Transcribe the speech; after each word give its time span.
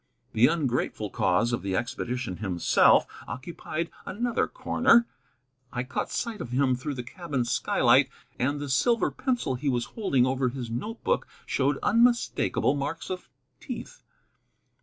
The 0.33 0.47
ungrateful 0.47 1.11
cause 1.11 1.53
of 1.53 1.61
the 1.61 1.75
expedition 1.75 2.37
himself 2.37 3.05
occupied 3.27 3.91
another 4.03 4.47
corner. 4.47 5.05
I 5.71 5.83
caught 5.83 6.09
sight 6.09 6.41
of 6.41 6.49
him 6.49 6.73
through 6.75 6.95
the 6.95 7.03
cabin 7.03 7.45
skylight, 7.45 8.09
and 8.39 8.59
the 8.59 8.67
silver 8.67 9.11
pencil 9.11 9.53
he 9.53 9.69
was 9.69 9.85
holding 9.93 10.25
over 10.25 10.49
his 10.49 10.71
note 10.71 11.03
book 11.03 11.27
showed 11.45 11.77
unmistakable 11.83 12.73
marks 12.73 13.11
of 13.11 13.29
teeth. 13.59 14.01